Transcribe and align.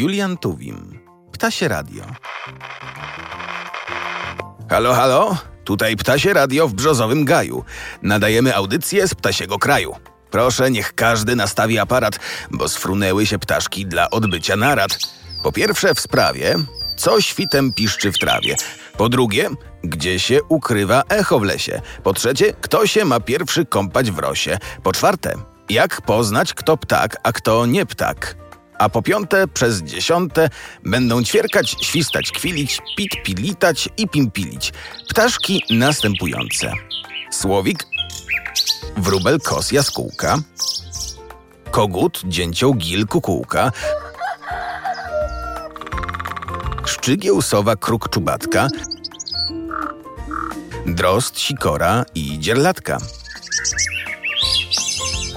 Julian 0.00 0.38
Tuwim. 0.38 0.98
Ptasie 1.32 1.68
Radio. 1.68 2.04
Halo, 4.70 4.94
halo? 4.94 5.36
Tutaj 5.64 5.96
Ptasie 5.96 6.32
Radio 6.32 6.68
w 6.68 6.74
Brzozowym 6.74 7.24
Gaju. 7.24 7.64
Nadajemy 8.02 8.56
audycję 8.56 9.08
z 9.08 9.14
Ptasiego 9.14 9.58
Kraju. 9.58 9.96
Proszę, 10.30 10.70
niech 10.70 10.94
każdy 10.94 11.36
nastawi 11.36 11.78
aparat, 11.78 12.18
bo 12.50 12.68
sfrunęły 12.68 13.26
się 13.26 13.38
ptaszki 13.38 13.86
dla 13.86 14.10
odbycia 14.10 14.56
narad. 14.56 14.98
Po 15.42 15.52
pierwsze 15.52 15.94
w 15.94 16.00
sprawie, 16.00 16.54
co 16.96 17.20
świtem 17.20 17.72
piszczy 17.72 18.12
w 18.12 18.18
trawie. 18.18 18.56
Po 18.96 19.08
drugie, 19.08 19.50
gdzie 19.84 20.20
się 20.20 20.42
ukrywa 20.48 21.02
echo 21.08 21.38
w 21.38 21.42
lesie. 21.42 21.80
Po 22.02 22.12
trzecie, 22.12 22.52
kto 22.60 22.86
się 22.86 23.04
ma 23.04 23.20
pierwszy 23.20 23.64
kąpać 23.66 24.10
w 24.10 24.18
rosie. 24.18 24.58
Po 24.82 24.92
czwarte, 24.92 25.34
jak 25.70 26.02
poznać, 26.02 26.54
kto 26.54 26.76
ptak, 26.76 27.16
a 27.22 27.32
kto 27.32 27.66
nie 27.66 27.86
ptak. 27.86 28.40
A 28.80 28.88
po 28.88 29.02
piąte, 29.02 29.48
przez 29.48 29.82
dziesiąte 29.82 30.50
będą 30.84 31.22
ćwierkać, 31.22 31.76
świstać, 31.82 32.30
kwilić, 32.30 32.78
pit, 32.96 33.22
pilitać 33.24 33.88
i 33.96 34.08
pimpilić. 34.08 34.72
Ptaszki 35.08 35.62
następujące. 35.70 36.72
Słowik, 37.30 37.86
wróbel, 38.96 39.40
kos, 39.40 39.72
jaskółka, 39.72 40.38
kogut, 41.70 42.22
dzięcioł, 42.24 42.74
gil, 42.74 43.06
kukułka, 43.06 43.72
szczygieł, 46.86 47.42
sowa, 47.42 47.76
kruk, 47.76 48.08
czubatka, 48.08 48.68
drozd, 50.86 51.40
sikora 51.40 52.04
i 52.14 52.38
dzierlatka. 52.38 52.98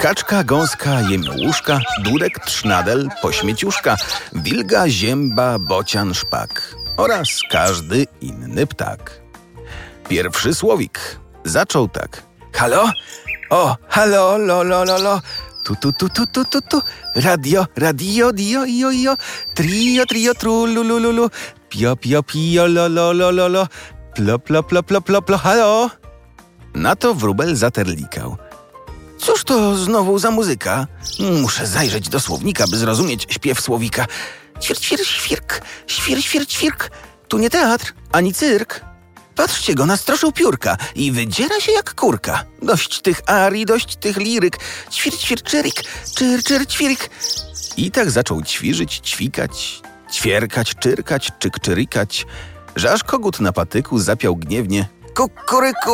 Kaczka, 0.03 0.43
gąska, 0.43 1.01
jemiołuszka, 1.01 1.79
dudek, 2.03 2.39
trznadel, 2.39 3.09
pośmieciuszka, 3.21 3.95
wilga, 4.33 4.89
zięba, 4.89 5.59
bocian, 5.59 6.13
szpak 6.13 6.75
oraz 6.97 7.27
każdy 7.51 8.07
inny 8.21 8.67
ptak. 8.67 9.21
Pierwszy 10.09 10.53
słowik 10.53 11.19
zaczął 11.45 11.87
tak. 11.87 12.23
Halo? 12.53 12.91
O, 13.49 13.77
halo, 13.87 14.37
lo, 14.37 14.63
lo, 14.63 14.83
lo, 14.83 14.97
lo. 14.97 15.21
Tu, 15.63 15.75
tu, 15.75 15.91
tu, 15.91 16.09
tu, 16.09 16.27
tu, 16.27 16.45
tu, 16.45 16.61
tu. 16.61 16.81
Radio, 17.15 17.65
radio, 17.75 18.33
dio, 18.33 18.65
io, 18.65 18.91
io. 18.91 19.15
Trio, 19.55 20.05
trio, 20.05 20.33
tru, 20.33 20.65
lu, 20.65 20.83
lu, 20.83 20.99
lu, 20.99 21.11
lu. 21.11 21.29
Pio, 21.69 21.95
pio, 21.95 22.23
pio, 22.23 22.67
lo, 22.67 22.87
lo, 22.87 23.13
lo, 23.13 23.31
lo, 23.31 23.47
lo. 23.47 23.67
Plo, 24.15 24.39
plo, 24.39 24.63
plo, 24.63 24.83
plo, 24.83 25.01
plo, 25.01 25.21
plo, 25.21 25.37
halo? 25.37 25.89
Na 26.75 26.95
to 26.95 27.15
wróbel 27.15 27.55
zaterlikał. 27.55 28.37
Cóż 29.23 29.43
to 29.43 29.75
znowu 29.77 30.19
za 30.19 30.31
muzyka? 30.31 30.87
Muszę 31.19 31.67
zajrzeć 31.67 32.09
do 32.09 32.19
słownika, 32.19 32.65
by 32.67 32.77
zrozumieć 32.77 33.27
śpiew 33.29 33.61
słowika. 33.61 34.05
Świr, 34.59 34.77
świr, 34.77 35.05
świrk, 35.05 35.61
świr, 35.87 36.23
świr, 36.23 36.45
świrk. 36.47 36.91
Tu 37.27 37.37
nie 37.37 37.49
teatr, 37.49 37.93
ani 38.11 38.33
cyrk. 38.33 38.81
Patrzcie 39.35 39.75
go, 39.75 39.85
nastroszył 39.85 40.31
piórka 40.31 40.77
i 40.95 41.11
wydziera 41.11 41.59
się 41.59 41.71
jak 41.71 41.95
kurka. 41.95 42.43
Dość 42.61 43.01
tych 43.01 43.21
arii, 43.25 43.65
dość 43.65 43.95
tych 43.95 44.17
liryk. 44.17 44.59
Ćwir, 44.91 45.13
ćwir, 45.17 45.43
czyrik, 45.43 45.83
czyr, 46.15 46.43
czyr, 46.43 46.67
ćwirik. 46.67 47.09
I 47.77 47.91
tak 47.91 48.11
zaczął 48.11 48.41
ćwirzyć, 48.41 48.99
ćwikać, 48.99 49.81
ćwierkać, 50.13 50.75
czyrkać, 50.79 51.31
czyk, 51.39 51.59
czyrikać, 51.59 52.25
że 52.75 52.91
aż 52.91 53.03
kogut 53.03 53.39
na 53.39 53.53
patyku 53.53 53.99
zapiał 53.99 54.35
gniewnie 54.35 54.87
kukuryku. 55.15 55.91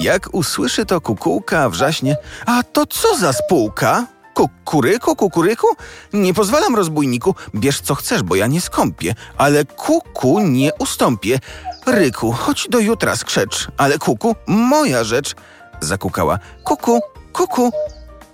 Jak 0.00 0.28
usłyszy 0.32 0.86
to 0.86 1.00
kukułka, 1.00 1.70
wrzaśnie 1.70 2.16
A 2.46 2.62
to 2.62 2.86
co 2.86 3.16
za 3.16 3.32
spółka? 3.32 4.06
Kukuryku, 4.34 5.16
kukuryku? 5.16 5.66
Nie 6.12 6.34
pozwalam 6.34 6.76
rozbójniku, 6.76 7.34
bierz 7.54 7.80
co 7.80 7.94
chcesz, 7.94 8.22
bo 8.22 8.34
ja 8.34 8.46
nie 8.46 8.60
skąpię, 8.60 9.14
ale 9.38 9.64
kuku 9.64 10.40
nie 10.40 10.74
ustąpię. 10.78 11.38
Ryku, 11.86 12.32
chodź 12.32 12.66
do 12.68 12.78
jutra 12.78 13.16
skrzecz, 13.16 13.68
ale 13.76 13.98
kuku, 13.98 14.36
moja 14.46 15.04
rzecz. 15.04 15.34
Zakukała 15.80 16.38
kuku, 16.64 17.00
kuku. 17.32 17.70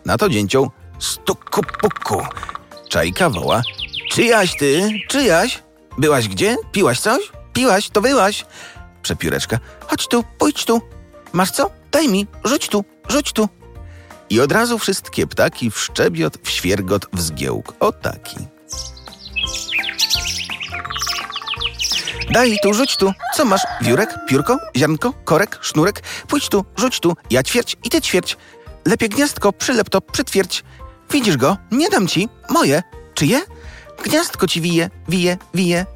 Na 0.05 0.19
to 0.19 0.29
dzięcioł 0.29 0.71
stuku 0.99 1.61
puku. 1.81 2.23
Czajka 2.89 3.31
woła 3.31 3.63
Czyjaś 4.11 4.57
ty, 4.57 4.91
czyjaś? 5.09 5.63
Byłaś 5.99 6.29
gdzie? 6.29 6.57
Piłaś 6.73 7.01
coś? 7.01 7.33
Piłaś, 7.53 7.91
to 7.91 8.01
byłaś. 8.01 8.47
Przepióreczka, 9.03 9.59
chodź 9.87 10.09
tu, 10.09 10.25
pójdź 10.39 10.65
tu. 10.65 10.81
Masz 11.33 11.51
co? 11.51 11.71
Daj 11.93 12.09
mi, 12.09 12.27
rzuć 12.45 12.69
tu, 12.69 12.85
rzuć 13.09 13.33
tu. 13.33 13.49
I 14.31 14.41
od 14.41 14.53
razu 14.53 14.79
wszystkie 14.79 15.27
ptaki 15.27 15.71
w 15.71 15.79
szczebiot, 15.79 16.39
w 16.43 16.51
świergot, 16.51 17.07
w 17.13 17.21
zgiełk. 17.21 17.75
O 17.81 17.93
taki. 17.93 18.37
Daj 22.31 22.57
tu, 22.63 22.75
rzuć 22.75 22.97
tu. 22.97 23.13
Co 23.37 23.45
masz? 23.45 23.61
Wiórek, 23.81 24.15
piórko, 24.29 24.59
ziarnko, 24.77 25.13
korek, 25.25 25.59
sznurek? 25.63 26.03
Pójdź 26.29 26.49
tu, 26.49 26.65
rzuć 26.77 27.01
tu. 27.01 27.17
Ja 27.31 27.43
ćwierć 27.43 27.77
i 27.85 27.91
ty 27.91 28.01
ćwierć. 28.01 28.37
Lepiej 28.87 29.09
gniazdko, 29.09 29.53
przylep 29.53 29.89
to, 29.91 30.01
przytwierdź. 30.01 30.65
Widzisz 31.11 31.37
go? 31.37 31.57
Nie 31.71 31.89
dam 31.89 32.09
ci. 32.09 32.29
Moje. 32.51 32.83
Czyje? 33.15 33.41
Gniazdko 34.05 34.47
ci 34.47 34.61
wije, 34.61 34.91
wije, 35.09 35.37
wije. 35.55 35.87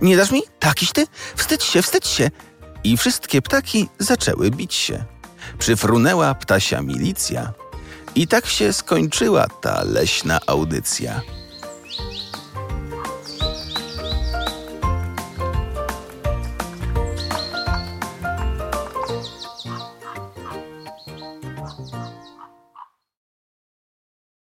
Nie 0.00 0.16
dasz 0.16 0.30
mi? 0.30 0.42
Takiś 0.58 0.92
ty? 0.92 1.06
Wstydź 1.36 1.64
się, 1.64 1.82
wstydź 1.82 2.06
się. 2.06 2.30
I 2.84 2.96
wszystkie 2.96 3.42
ptaki 3.42 3.88
zaczęły 3.98 4.50
bić 4.50 4.74
się. 4.74 5.04
Przyfrunęła 5.58 6.34
ptasia 6.34 6.82
milicja. 6.82 7.52
I 8.14 8.26
tak 8.28 8.46
się 8.46 8.72
skończyła 8.72 9.46
ta 9.60 9.82
leśna 9.84 10.40
audycja. 10.46 11.20